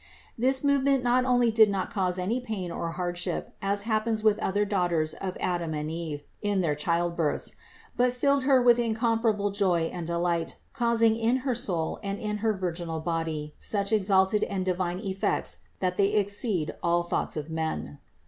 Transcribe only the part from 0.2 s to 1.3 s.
This movement not